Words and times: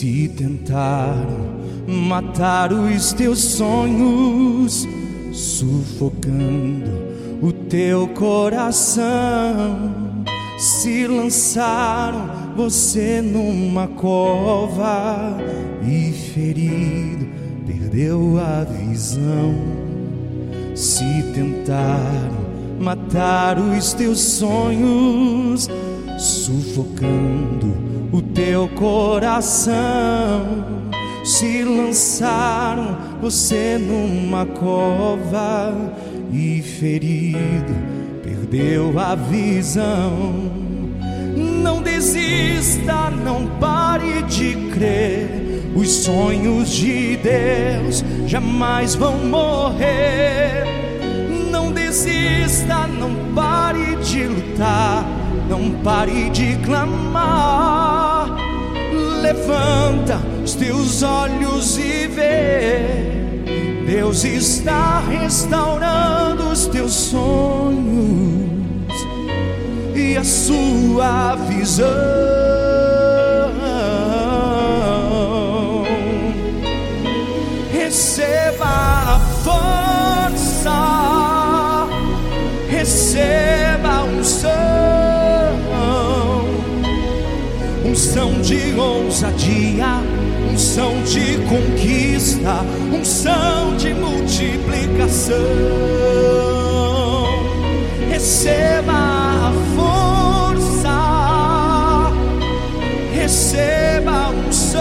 Se 0.00 0.28
tentaram 0.28 1.60
matar 1.86 2.72
os 2.72 3.12
teus 3.12 3.38
sonhos, 3.38 4.88
sufocando 5.30 6.90
o 7.42 7.52
teu 7.52 8.08
coração, 8.08 9.92
se 10.56 11.06
lançaram 11.06 12.30
você 12.56 13.20
numa 13.20 13.88
cova 13.88 15.36
e 15.86 16.10
ferido 16.32 17.28
perdeu 17.66 18.38
a 18.40 18.64
visão. 18.64 19.54
Se 20.74 21.04
tentaram 21.34 22.80
matar 22.80 23.58
os 23.58 23.92
teus 23.92 24.18
sonhos, 24.18 25.68
sufocando 26.18 27.89
o 28.12 28.20
teu 28.20 28.68
coração. 28.68 29.74
Se 31.24 31.62
lançaram 31.62 32.96
você 33.20 33.78
numa 33.78 34.46
cova 34.46 35.74
e 36.32 36.62
ferido 36.62 37.90
perdeu 38.50 38.98
a 38.98 39.14
visão. 39.14 40.50
Não 41.36 41.80
desista, 41.82 43.10
não 43.10 43.46
pare 43.60 44.22
de 44.22 44.56
crer. 44.72 45.28
Os 45.74 45.88
sonhos 45.88 46.70
de 46.70 47.16
Deus 47.16 48.04
jamais 48.26 48.96
vão 48.96 49.18
morrer. 49.18 50.64
Não 51.50 51.70
desista, 51.70 52.88
não 52.88 53.14
pare 53.34 53.96
de 53.96 54.24
lutar, 54.24 55.04
não 55.48 55.70
pare 55.82 56.28
de 56.30 56.56
clamar. 56.64 57.99
Levanta 59.20 60.18
os 60.42 60.54
teus 60.54 61.02
olhos 61.02 61.76
e 61.78 62.06
vê. 62.08 63.10
Deus 63.86 64.24
está 64.24 65.00
restaurando 65.00 66.48
os 66.48 66.66
teus 66.66 66.92
sonhos 66.92 68.40
e 69.94 70.16
a 70.16 70.24
sua 70.24 71.36
visão. 71.48 71.86
Receba 77.72 78.66
a 78.66 79.20
força, 79.44 80.78
receba 82.68 84.04
um 84.04 84.20
unção, 84.20 84.50
unção 88.10 88.40
de 88.40 88.74
ousadia, 88.74 90.02
unção 90.52 91.00
de 91.04 91.38
conquista, 91.48 92.64
unção 92.92 93.76
de 93.76 93.94
multiplicação. 93.94 95.36
Receba 98.10 98.92
a 98.92 99.52
força, 99.76 100.90
receba 103.14 104.10
a 104.10 104.30
unção, 104.30 104.80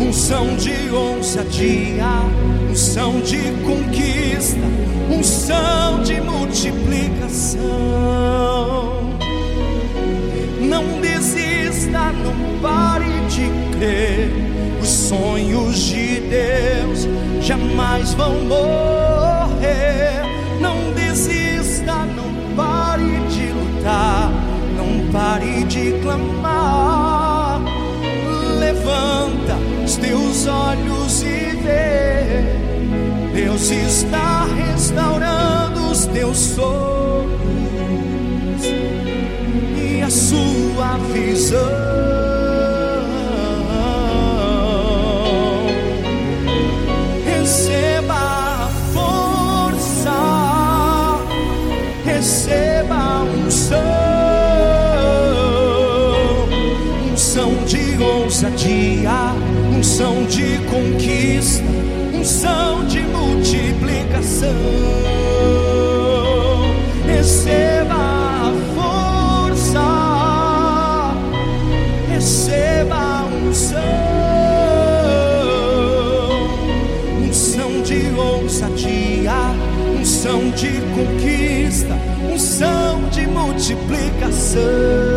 unção 0.00 0.54
de 0.54 0.88
ousadia, 0.88 2.06
unção 2.70 3.20
de 3.22 3.50
conquista, 3.64 4.60
unção 5.10 6.00
de 6.04 6.20
multiplicação. 6.20 8.99
Não 10.70 11.00
desista, 11.00 12.12
não 12.12 12.60
pare 12.62 13.10
de 13.28 13.50
crer. 13.76 14.30
Os 14.80 14.88
sonhos 14.88 15.76
de 15.80 16.20
Deus 16.20 17.08
jamais 17.42 18.14
vão 18.14 18.34
morrer. 18.44 20.22
Não 20.60 20.92
desista, 20.92 22.06
não 22.06 22.54
pare 22.54 23.18
de 23.30 23.50
lutar, 23.52 24.30
não 24.76 25.10
pare 25.10 25.64
de 25.64 26.00
clamar. 26.00 27.60
Levanta 28.60 29.56
os 29.84 29.96
teus 29.96 30.46
olhos 30.46 31.22
e 31.22 31.56
vê. 31.64 32.44
Deus 33.34 33.72
está 33.72 34.44
restaurando 34.44 35.90
os 35.90 36.06
teus 36.06 36.38
sonhos 36.38 36.79
ousadia, 58.40 59.34
unção 59.76 60.24
de 60.24 60.58
conquista, 60.70 61.64
unção 62.14 62.84
de 62.86 63.00
multiplicação. 63.00 64.48
Receba 67.04 67.79
unção 80.20 80.50
de 80.50 80.68
conquista, 80.94 81.96
unção 82.30 83.08
de 83.08 83.26
multiplicação. 83.26 85.09